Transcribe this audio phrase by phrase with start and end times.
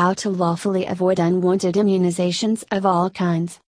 [0.00, 3.60] How to lawfully avoid unwanted immunizations of all kinds.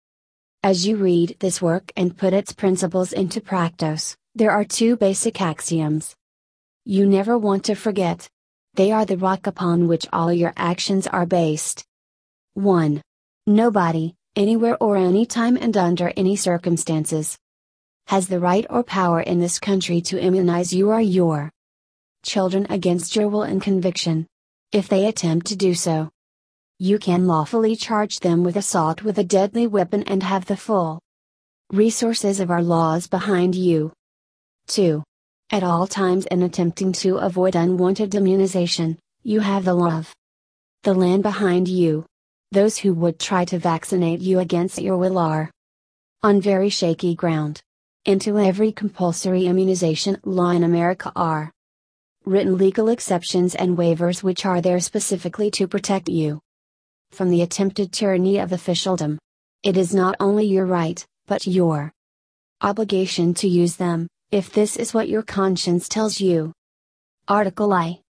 [0.63, 5.43] As you read this work and put its principles into practice, there are two basic
[5.43, 6.17] axioms.
[6.87, 8.31] You never want to forget.
[8.73, 11.85] They are the rock upon which all your actions are based.
[12.55, 13.03] 1.
[13.47, 17.37] Nobody, anywhere or anytime and under any circumstances,
[18.07, 21.51] has the right or power in this country to immunize you or your
[22.25, 24.27] children against your will and conviction.
[24.73, 26.09] If they attempt to do so,
[26.83, 30.99] you can lawfully charge them with assault with a deadly weapon and have the full
[31.71, 33.93] resources of our laws behind you.
[34.67, 35.01] 2.
[35.53, 40.13] At all times in attempting to avoid unwanted immunization, you have the law of
[40.83, 42.05] the land behind you.
[42.51, 45.53] Those who would try to vaccinate you against your will are
[46.25, 47.63] on very shaky ground.
[48.07, 51.53] Into every compulsory immunization law in America are
[52.25, 56.41] written legal exceptions and waivers which are there specifically to protect you
[57.13, 59.19] from the attempted tyranny of officialdom.
[59.63, 61.93] It is not only your right, but your
[62.63, 66.53] obligation to use them, if this is what your conscience tells you.
[67.29, 68.01] Article I.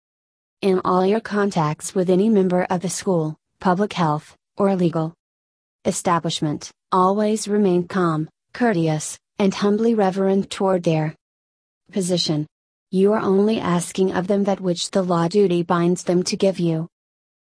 [0.62, 5.14] In all your contacts with any member of the school, public health, or legal
[5.84, 11.14] establishment, always remain calm, courteous, and humbly reverent toward their
[11.90, 12.46] position.
[12.90, 16.60] You are only asking of them that which the law duty binds them to give
[16.60, 16.88] you.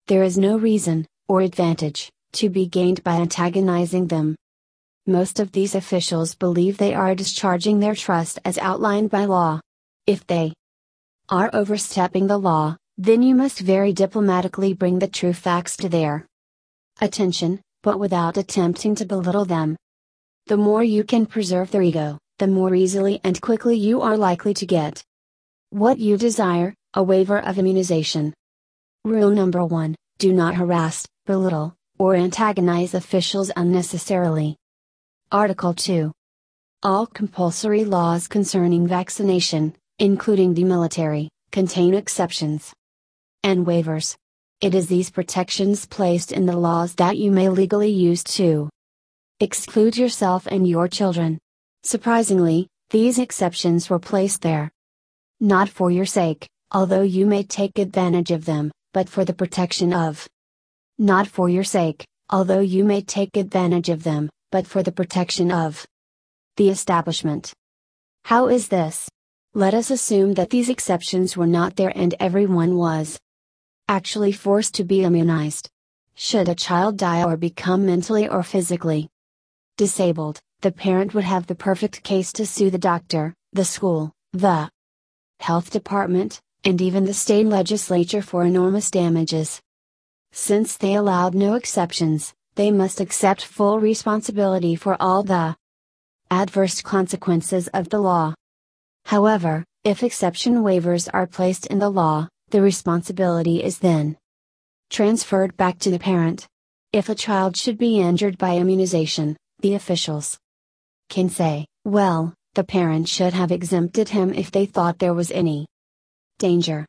[0.07, 4.37] There is no reason, or advantage, to be gained by antagonizing them.
[5.07, 9.59] Most of these officials believe they are discharging their trust as outlined by law.
[10.07, 10.53] If they
[11.31, 16.27] are overstepping the law, then you must very diplomatically bring the true facts to their
[17.01, 19.75] attention, but without attempting to belittle them.
[20.49, 24.53] The more you can preserve their ego, the more easily and quickly you are likely
[24.53, 25.03] to get
[25.71, 28.35] what you desire, a waiver of immunization.
[29.07, 34.57] Rule number 1 Do not harass, belittle, or antagonize officials unnecessarily.
[35.31, 36.13] Article 2.
[36.83, 42.73] All compulsory laws concerning vaccination, including the military, contain exceptions
[43.45, 44.17] and waivers.
[44.61, 48.69] It is these protections placed in the laws that you may legally use to
[49.41, 51.39] exclude yourself and your children.
[51.83, 54.71] Surprisingly, these exceptions were placed there
[55.43, 59.93] not for your sake, although you may take advantage of them, but for the protection
[59.93, 60.29] of.
[61.03, 65.51] Not for your sake, although you may take advantage of them, but for the protection
[65.51, 65.85] of
[66.57, 67.53] the establishment.
[68.25, 69.09] How is this?
[69.53, 73.19] Let us assume that these exceptions were not there and everyone was
[73.89, 75.69] actually forced to be immunized.
[76.15, 79.09] Should a child die or become mentally or physically
[79.77, 84.71] disabled, the parent would have the perfect case to sue the doctor, the school, the
[85.41, 89.61] health department, and even the state legislature for enormous damages.
[90.33, 95.57] Since they allowed no exceptions, they must accept full responsibility for all the
[96.31, 98.35] adverse consequences of the law.
[99.05, 104.17] However, if exception waivers are placed in the law, the responsibility is then
[104.91, 106.47] transferred back to the parent.
[106.93, 110.39] If a child should be injured by immunization, the officials
[111.09, 115.67] can say, well, the parent should have exempted him if they thought there was any
[116.39, 116.87] danger.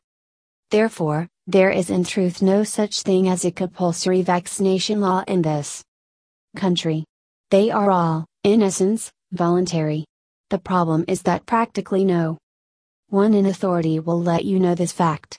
[0.70, 5.84] Therefore, there is in truth no such thing as a compulsory vaccination law in this
[6.56, 7.04] country.
[7.50, 10.06] They are all, in essence, voluntary.
[10.48, 12.38] The problem is that practically no
[13.08, 15.38] one in authority will let you know this fact.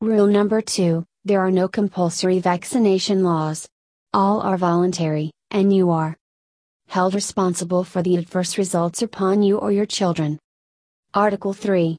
[0.00, 3.68] Rule number 2 There are no compulsory vaccination laws.
[4.12, 6.16] All are voluntary, and you are
[6.88, 10.38] held responsible for the adverse results upon you or your children.
[11.14, 11.96] Article 3.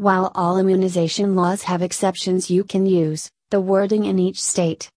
[0.00, 4.88] While all immunization laws have exceptions you can use, the wording in each state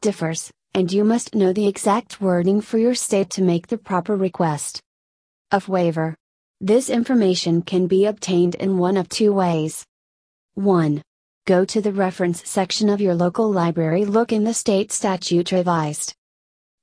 [0.00, 4.14] differs, and you must know the exact wording for your state to make the proper
[4.14, 4.80] request
[5.50, 6.14] of waiver.
[6.60, 9.84] This information can be obtained in one of two ways.
[10.54, 11.02] 1.
[11.44, 16.14] Go to the reference section of your local library, look in the state statute revised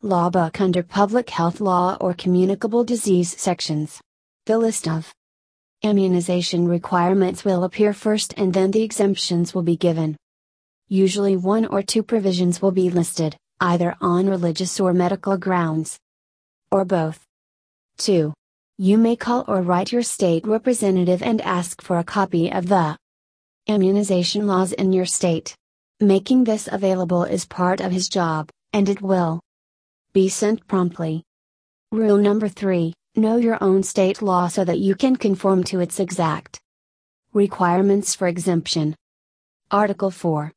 [0.01, 4.01] law book under Public Health Law or Communicable Disease sections.
[4.45, 5.13] The list of
[5.85, 10.17] immunization requirements will appear first and then the exemptions will be given.
[10.87, 15.99] Usually one or two provisions will be listed, either on religious or medical grounds.
[16.71, 17.23] Or both.
[17.99, 18.33] 2.
[18.79, 22.97] You may call or write your state representative and ask for a copy of the
[23.67, 25.55] immunization laws in your state.
[25.99, 29.39] Making this available is part of his job, and it will
[30.13, 31.23] be sent promptly.
[31.91, 36.01] Rule number 3 Know your own state law so that you can conform to its
[36.01, 36.59] exact
[37.31, 38.93] requirements for exemption.
[39.71, 40.51] Article 4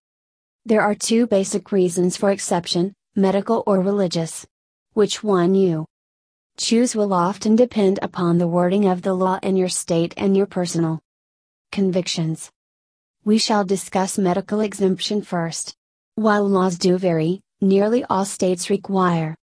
[0.67, 4.45] There are two basic reasons for exception medical or religious.
[4.95, 5.87] Which one you
[6.57, 10.47] choose will often depend upon the wording of the law in your state and your
[10.47, 10.99] personal
[11.71, 12.51] convictions.
[13.25, 15.77] We shall discuss medical exemption first.
[16.17, 19.37] While laws do vary, nearly all states require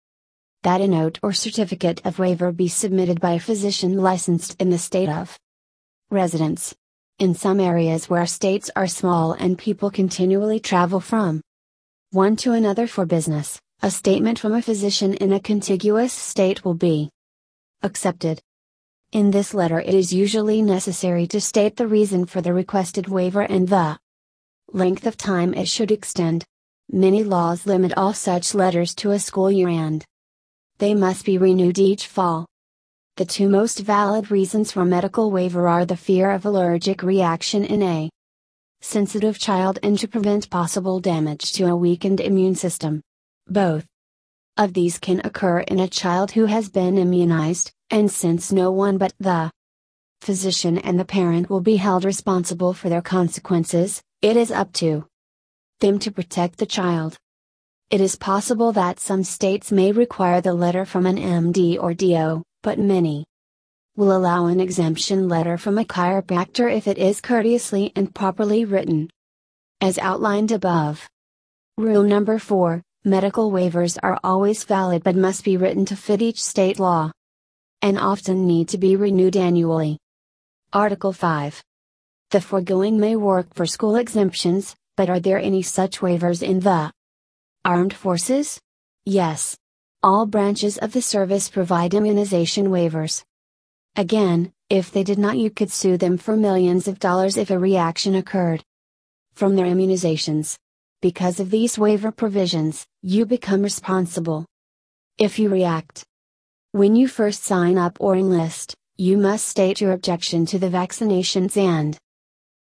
[0.65, 4.79] that a note or certificate of waiver be submitted by a physician licensed in the
[4.79, 5.37] state of
[6.09, 6.73] residence.
[7.19, 11.39] In some areas where states are small and people continually travel from
[12.09, 16.73] one to another for business, a statement from a physician in a contiguous state will
[16.73, 17.11] be
[17.83, 18.41] accepted.
[19.11, 23.41] In this letter, it is usually necessary to state the reason for the requested waiver
[23.41, 23.99] and the
[24.73, 26.43] length of time it should extend.
[26.91, 30.03] Many laws limit all such letters to a school year and
[30.77, 32.45] they must be renewed each fall.
[33.17, 37.81] The two most valid reasons for medical waiver are the fear of allergic reaction in
[37.81, 38.09] a
[38.81, 43.01] sensitive child and to prevent possible damage to a weakened immune system.
[43.47, 43.85] Both
[44.57, 48.97] of these can occur in a child who has been immunized, and since no one
[48.97, 49.51] but the
[50.21, 55.05] physician and the parent will be held responsible for their consequences, it is up to
[55.79, 57.17] them to protect the child.
[57.91, 62.41] It is possible that some states may require the letter from an MD or DO,
[62.63, 63.25] but many
[63.95, 69.07] will allow an exemption letter from a chiropractor if it is courteously and properly written.
[69.81, 71.07] As outlined above.
[71.77, 76.43] Rule number 4 Medical waivers are always valid but must be written to fit each
[76.43, 77.11] state law.
[77.83, 79.99] And often need to be renewed annually.
[80.73, 81.63] Article 5.
[82.31, 86.91] The foregoing may work for school exemptions, but are there any such waivers in the
[87.65, 88.59] Armed Forces?
[89.07, 89.57] Yes.
[90.03, 93.23] All branches of the service provide immunization waivers.
[93.95, 97.57] Again, if they did not, you could sue them for millions of dollars if a
[97.57, 98.63] reaction occurred
[99.33, 100.57] from their immunizations.
[101.01, 104.45] Because of these waiver provisions, you become responsible.
[105.17, 106.03] If you react,
[106.71, 111.57] when you first sign up or enlist, you must state your objection to the vaccinations
[111.57, 111.97] and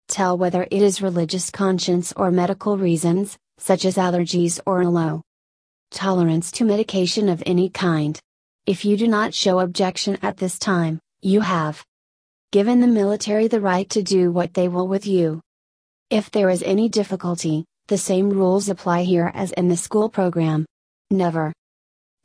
[0.07, 5.21] tell whether it is religious conscience or medical reasons, such as allergies or a low
[5.91, 8.19] tolerance to medication of any kind.
[8.65, 11.83] If you do not show objection at this time, you have
[12.51, 15.41] given the military the right to do what they will with you.
[16.09, 20.65] If there is any difficulty, the same rules apply here as in the school program.
[21.11, 21.53] Never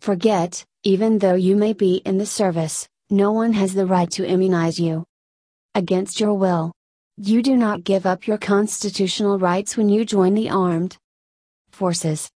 [0.00, 4.26] forget, even though you may be in the service, no one has the right to
[4.26, 5.04] immunize you
[5.74, 6.72] against your will.
[7.18, 10.96] You do not give up your constitutional rights when you join the armed
[11.80, 12.30] forces.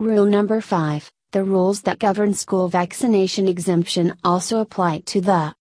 [0.00, 5.54] Rule number 5 The rules that govern school vaccination exemption also apply to the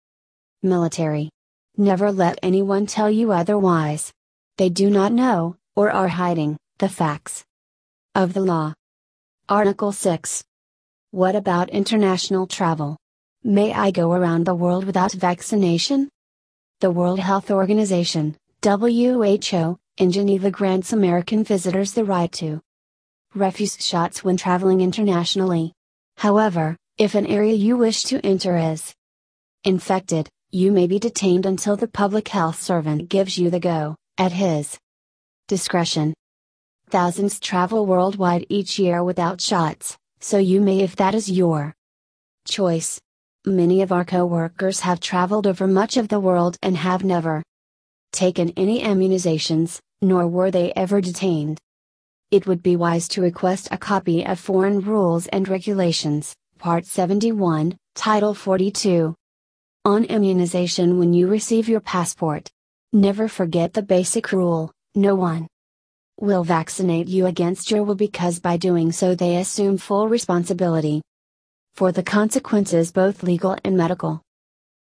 [0.63, 1.29] military.
[1.77, 4.11] Never let anyone tell you otherwise.
[4.57, 7.45] They do not know, or are hiding, the facts
[8.15, 8.73] of the law.
[9.47, 10.43] Article 6.
[11.11, 12.97] What about international travel?
[13.43, 16.09] May I go around the world without vaccination?
[16.79, 22.59] The World Health Organization, WHO, in Geneva grants American visitors the right to
[23.33, 25.71] refuse shots when traveling internationally.
[26.17, 28.93] However, if an area you wish to enter is
[29.63, 34.33] infected, you may be detained until the public health servant gives you the go, at
[34.33, 34.77] his
[35.47, 36.13] discretion.
[36.89, 41.73] Thousands travel worldwide each year without shots, so you may if that is your
[42.45, 42.99] choice.
[43.45, 47.41] Many of our co-workers have traveled over much of the world and have never
[48.11, 51.59] taken any immunizations, nor were they ever detained.
[52.31, 57.77] It would be wise to request a copy of Foreign Rules and Regulations, Part 71,
[57.93, 59.13] Title 42.
[59.83, 62.49] On immunization when you receive your passport.
[62.93, 65.45] Never forget the basic rule no one
[66.21, 71.01] will vaccinate you against your will because by doing so they assume full responsibility
[71.73, 74.21] for the consequences, both legal and medical.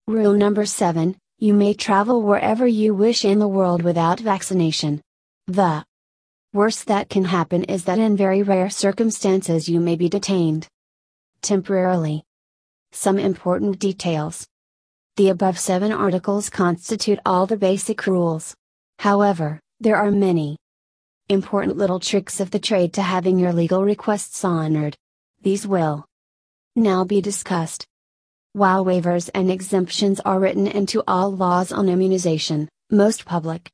[0.09, 5.01] Rule number 7 You may travel wherever you wish in the world without vaccination.
[5.47, 5.85] The
[6.57, 10.67] worst that can happen is that in very rare circumstances you may be detained
[11.43, 12.25] temporarily.
[12.93, 14.47] Some important details.
[15.17, 18.55] The above seven articles constitute all the basic rules.
[18.99, 20.57] However, there are many
[21.29, 24.97] important little tricks of the trade to having your legal requests honored.
[25.43, 26.07] These will
[26.75, 27.87] now be discussed.
[28.55, 33.71] While waivers and exemptions are written into all laws on immunization, most public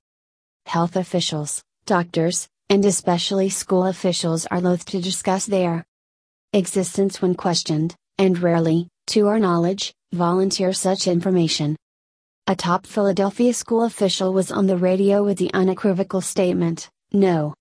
[0.66, 5.84] health officials, doctors, and especially school officials are loath to discuss their
[6.54, 11.76] existence when questioned, and rarely, to our knowledge, volunteer such information.
[12.46, 17.52] A top Philadelphia school official was on the radio with the unequivocal statement no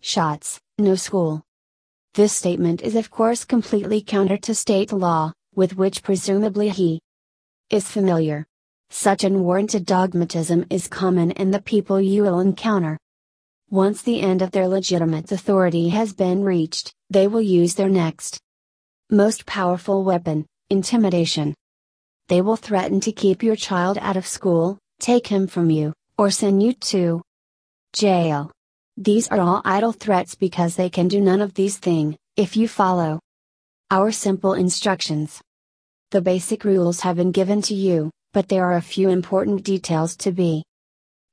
[0.00, 1.42] shots, no school.
[2.14, 7.00] This statement is of course completely counter to state law, with which presumably he
[7.68, 8.46] is familiar.
[8.90, 12.96] Such unwarranted dogmatism is common in the people you will encounter.
[13.70, 18.38] Once the end of their legitimate authority has been reached, they will use their next
[19.10, 21.52] most powerful weapon, intimidation.
[22.28, 26.30] They will threaten to keep your child out of school, take him from you, or
[26.30, 27.22] send you to
[27.92, 28.52] jail.
[28.96, 32.68] These are all idle threats because they can do none of these things, if you
[32.68, 33.18] follow
[33.90, 35.40] our simple instructions.
[36.12, 40.16] The basic rules have been given to you, but there are a few important details
[40.18, 40.62] to be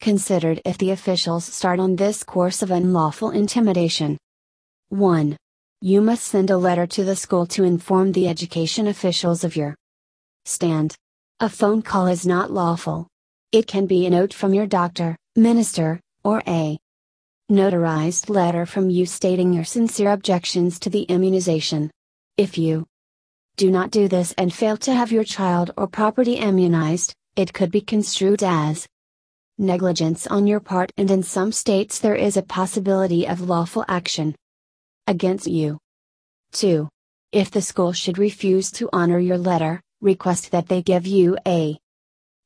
[0.03, 4.17] considered if the officials start on this course of unlawful intimidation.
[4.89, 5.37] 1.
[5.79, 9.75] You must send a letter to the school to inform the education officials of your
[10.43, 10.93] stand.
[11.39, 13.07] A phone call is not lawful.
[13.53, 16.77] It can be a note from your doctor, minister, or a
[17.49, 21.89] notarized letter from you stating your sincere objections to the immunization.
[22.35, 22.85] If you
[23.55, 27.71] do not do this and fail to have your child or property immunized, it could
[27.71, 28.85] be construed as
[29.57, 34.35] negligence on your part, and in some states there is a possibility of lawful action
[35.07, 35.77] against you.
[36.53, 36.87] 2.
[37.31, 41.77] If the school should refuse to honor your letter, request that they give you a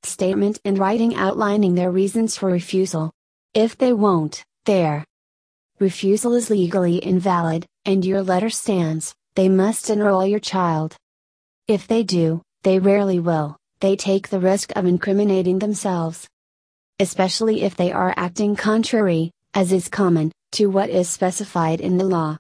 [0.03, 3.11] statement in writing outlining their reasons for refusal.
[3.53, 5.03] If they won't, their
[5.79, 10.95] refusal is legally invalid, and your letter stands, they must enroll your child.
[11.67, 16.27] If they do, they rarely will, they take the risk of incriminating themselves.
[16.99, 22.03] Especially if they are acting contrary, as is common, to what is specified in the
[22.03, 22.37] law.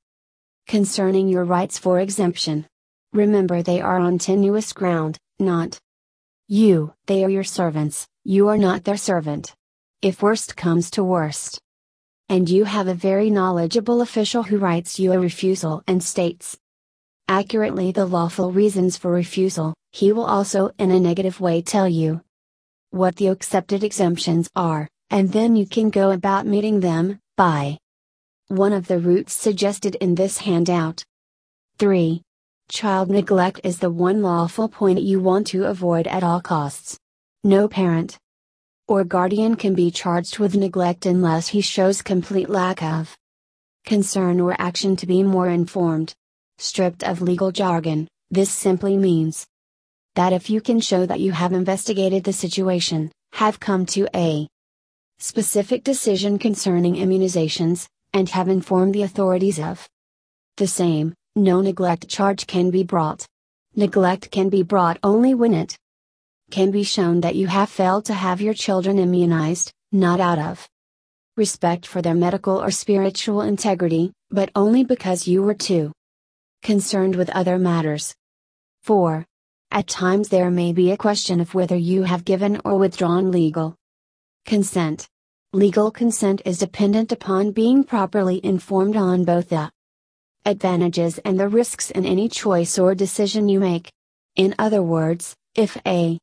[0.67, 2.65] Concerning your rights for exemption.
[3.13, 5.77] Remember they are on tenuous ground, not
[6.47, 6.93] you.
[7.05, 9.53] They are your servants, you are not their servant.
[10.01, 11.59] If worst comes to worst.
[12.27, 16.57] And you have a very knowledgeable official who writes you a refusal and states
[17.29, 22.21] accurately the lawful reasons for refusal, he will also in a negative way tell you
[22.91, 27.77] what the accepted exemptions are, and then you can go about meeting them, by
[28.47, 31.03] one of the routes suggested in this handout.
[31.79, 32.21] 3.
[32.69, 36.97] Child neglect is the one lawful point you want to avoid at all costs.
[37.43, 38.17] No parent
[38.87, 43.17] or guardian can be charged with neglect unless he shows complete lack of
[43.85, 46.13] concern or action to be more informed.
[46.57, 49.45] Stripped of legal jargon, this simply means
[50.17, 54.47] that if you can show that you have investigated the situation, have come to a
[55.19, 59.87] specific decision concerning immunizations, and have informed the authorities of
[60.55, 63.27] the same, no neglect charge can be brought.
[63.75, 65.77] Neglect can be brought only when it
[66.49, 70.67] can be shown that you have failed to have your children immunized, not out of
[71.35, 75.91] respect for their medical or spiritual integrity, but only because you were too
[76.63, 78.15] concerned with other matters.
[78.81, 79.23] 4.
[79.71, 83.75] At times there may be a question of whether you have given or withdrawn legal
[84.45, 85.07] consent.
[85.53, 89.69] Legal consent is dependent upon being properly informed on both the
[90.45, 93.91] advantages and the risks in any choice or decision you make.
[94.35, 96.17] In other words, if a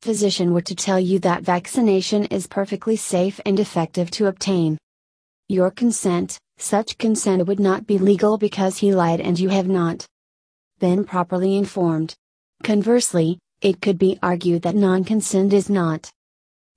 [0.00, 4.78] physician were to tell you that vaccination is perfectly safe and effective to obtain
[5.48, 10.06] your consent, such consent would not be legal because he lied and you have not
[10.78, 12.14] been properly informed.
[12.62, 16.10] Conversely, it could be argued that non consent is not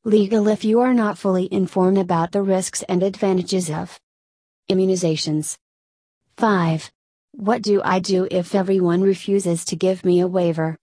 [0.05, 3.99] legal if you are not fully informed about the risks and advantages of
[4.69, 5.57] immunizations.
[6.37, 6.89] 5.
[7.33, 10.77] What do I do if everyone refuses to give me a waiver?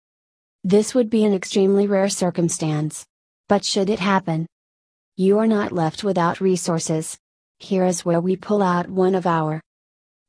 [0.64, 3.06] This would be an extremely rare circumstance.
[3.48, 4.46] But should it happen,
[5.16, 7.18] you are not left without resources.
[7.58, 9.60] Here is where we pull out one of our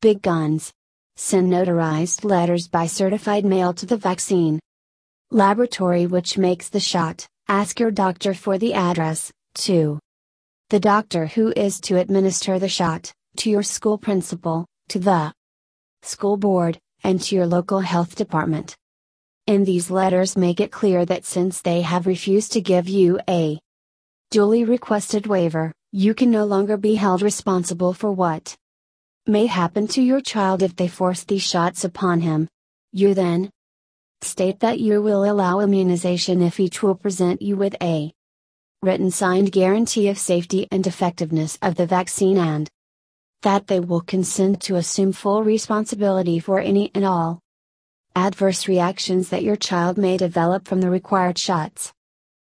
[0.02, 0.72] big guns.
[1.16, 4.60] Send notarized letters by certified mail to the vaccine
[5.30, 7.26] laboratory which makes the shot.
[7.48, 10.00] Ask your doctor for the address, 2.
[10.70, 15.34] The doctor who is to administer the shot, to your school principal, to the
[16.02, 18.76] school board, and to your local health department.
[19.48, 23.60] In these letters make it clear that since they have refused to give you a
[24.30, 28.56] duly requested waiver, you can no longer be held responsible for what
[29.28, 32.48] may happen to your child if they force these shots upon him.
[32.92, 33.52] You then
[34.22, 38.12] state that you will allow immunization if each will present you with a
[38.82, 42.68] written signed guarantee of safety and effectiveness of the vaccine and
[43.44, 47.40] that they will consent to assume full responsibility for any and all
[48.16, 51.94] adverse reactions that your child may develop from the required shots.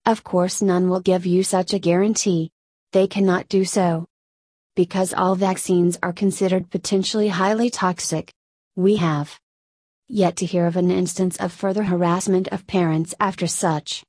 [0.06, 2.50] Of course, none will give you such a guarantee.
[2.92, 4.06] They cannot do so.
[4.75, 8.33] Because all vaccines are considered potentially highly toxic.
[8.76, 9.38] We have
[10.09, 14.02] yet to hear of an instance of further harassment of parents after such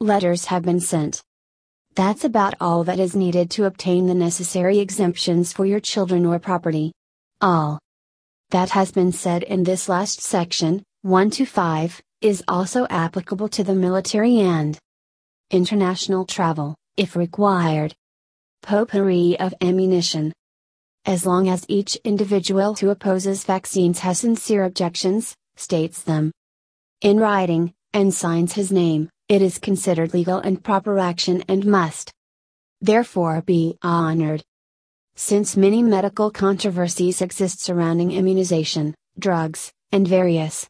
[0.00, 1.22] letters have been sent.
[1.94, 6.38] That's about all that is needed to obtain the necessary exemptions for your children or
[6.38, 6.92] property.
[7.40, 7.78] All
[8.50, 13.64] that has been said in this last section, 1 to 5, is also applicable to
[13.64, 14.78] the military and
[15.50, 17.94] international travel, if required.
[18.62, 20.32] Potpourri of ammunition.
[21.06, 26.30] As long as each individual who opposes vaccines has sincere objections, states them
[27.00, 32.12] in writing, and signs his name, it is considered legal and proper action and must
[32.80, 34.42] therefore be honored.
[35.16, 40.68] Since many medical controversies exist surrounding immunization, drugs, and various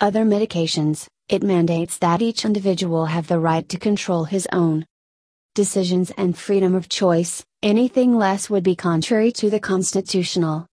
[0.00, 4.84] other medications, it mandates that each individual have the right to control his own
[5.54, 10.66] decisions and freedom of choice, anything less would be contrary to the constitutional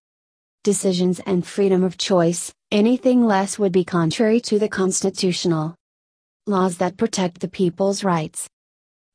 [0.64, 5.76] decisions and freedom of choice, anything less would be contrary to the constitutional
[6.48, 8.48] laws that protect the people's rights.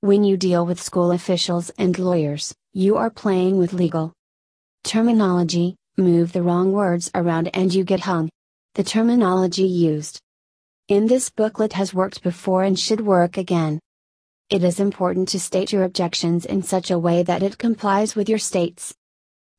[0.00, 4.12] When you deal with school officials and lawyers, you are playing with legal
[4.82, 8.28] terminology, move the wrong words around and you get hung.
[8.74, 10.20] The terminology used
[10.88, 13.80] in this booklet has worked before and should work again.
[14.54, 18.28] It is important to state your objections in such a way that it complies with
[18.28, 18.94] your state's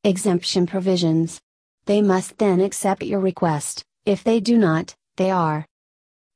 [0.04, 1.38] exemption provisions.
[1.84, 5.66] They must then accept your request, if they do not, they are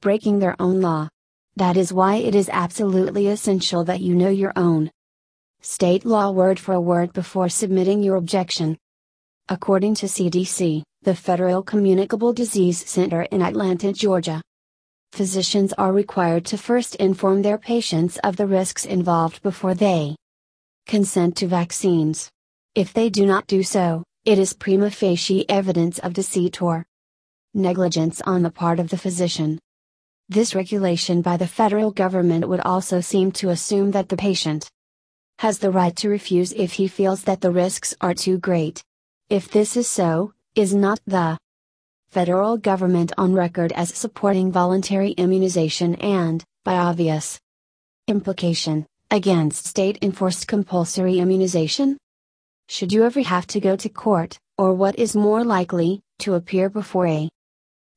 [0.03, 1.09] breaking their own law.
[1.57, 4.91] That is why it is absolutely essential that you know your own
[5.63, 8.77] state law word for word before submitting your objection.
[9.49, 14.43] According to CDC, the Federal Communicable Disease Center in Atlanta, Georgia,
[15.13, 20.17] physicians are required to first inform their patients of the risks involved before they
[20.87, 22.31] consent to vaccines.
[22.75, 26.85] If they do not do so, it is prima facie evidence of deceit or
[27.55, 29.59] negligence on the part of the physician.
[30.29, 34.71] This regulation by the federal government would also seem to assume that the patient
[35.41, 38.83] has the right to refuse if he feels that the risks are too great.
[39.29, 41.39] If this is so, is not the
[42.11, 47.39] federal government on record as supporting voluntary immunization and, by obvious
[48.09, 51.97] implication, against state enforced compulsory immunization?
[52.69, 56.69] Should you ever have to go to court, or what is more likely, to appear
[56.69, 57.29] before a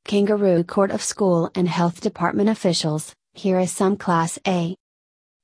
[0.06, 4.76] kangaroo court of school and health department officials, here is some Class A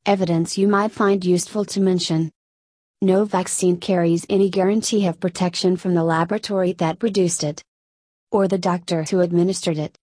[0.06, 2.32] evidence you might find useful to mention.
[3.02, 7.64] No vaccine carries any guarantee of protection from the laboratory that produced it
[8.32, 9.98] or the doctor who administered it.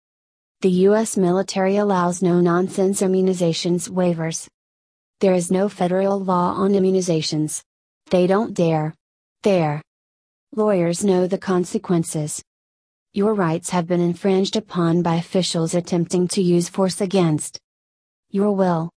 [0.60, 1.16] The U.S.
[1.16, 4.48] military allows no nonsense immunizations waivers.
[5.20, 7.62] There is no federal law on immunizations.
[8.10, 8.94] They don't dare.
[9.42, 9.82] Their
[10.54, 12.42] lawyers know the consequences.
[13.12, 17.58] Your rights have been infringed upon by officials attempting to use force against
[18.30, 18.90] your will.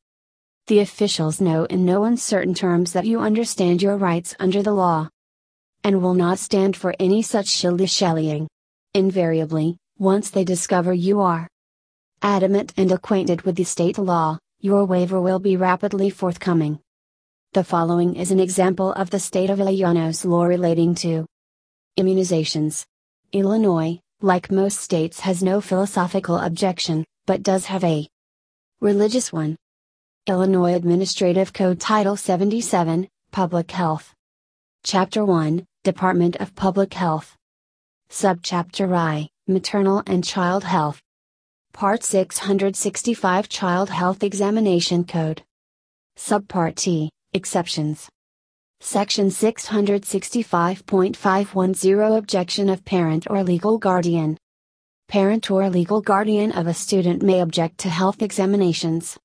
[0.66, 5.08] the officials know in no uncertain terms that you understand your rights under the law
[5.86, 8.50] and will not stand for any such shilly-shallying.
[8.94, 11.48] Invariably, once they discover you are
[12.22, 16.78] adamant and acquainted with the state law, your waiver will be rapidly forthcoming.
[17.54, 21.26] The following is an example of the state of Illinois' law relating to
[21.98, 22.86] immunizations.
[23.32, 28.08] Illinois, like most states has no philosophical objection, but does have a
[28.82, 29.56] religious one.
[30.26, 34.14] Illinois Administrative Code Title 77, Public Health.
[34.84, 37.36] Chapter 1, Department of Public Health.
[38.10, 41.00] Subchapter I, Maternal and Child Health.
[41.72, 45.44] Part 665 Child Health Examination Code.
[46.18, 48.10] Subpart T Exceptions.
[48.80, 54.38] Section 665.510 Objection of Parent or Legal Guardian.
[55.08, 59.18] Parent or legal guardian of a student may object to health examinations,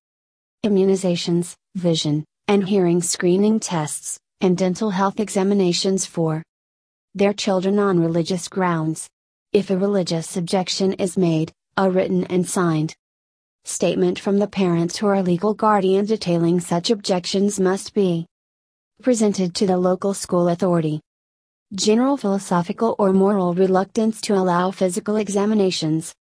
[0.65, 6.41] immunizations, vision, and hearing screening tests, and dental health examinations for
[7.13, 9.09] their children on religious grounds.
[9.51, 12.95] If a religious objection is made, a written and signed
[13.65, 18.25] statement from the parent or legal guardian detailing such objections must be
[19.03, 21.01] presented to the local school authority.
[21.75, 26.15] General philosophical or moral reluctance to allow physical examinations,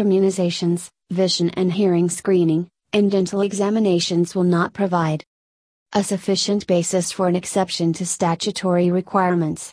[0.00, 5.22] immunizations, vision and hearing screening, and dental examinations will not provide
[5.92, 9.72] a sufficient basis for an exception to statutory requirements.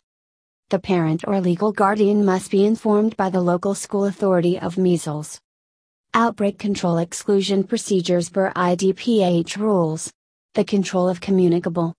[0.70, 5.40] The parent or legal guardian must be informed by the local school authority of measles.
[6.14, 10.12] Outbreak control exclusion procedures per IDPH rules.
[10.54, 11.96] The control of communicable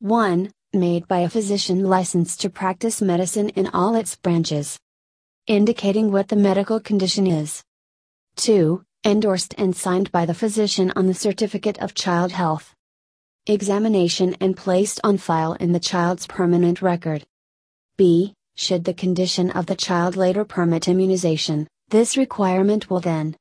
[0.00, 0.50] 1.
[0.74, 4.78] Made by a physician licensed to practice medicine in all its branches.
[5.46, 7.62] Indicating what the medical condition is.
[8.36, 8.84] 2.
[9.08, 12.74] Endorsed and signed by the physician on the Certificate of Child Health.
[13.46, 17.24] Examination and placed on file in the child's permanent record.
[17.96, 18.34] B.
[18.56, 23.34] Should the condition of the child later permit immunization, this requirement will then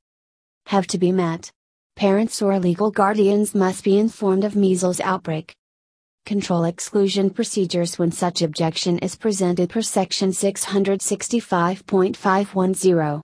[0.68, 1.52] have to be met.
[1.98, 5.54] Parents or legal guardians must be informed of measles outbreak
[6.26, 13.22] control exclusion procedures when such objection is presented per section 665.510.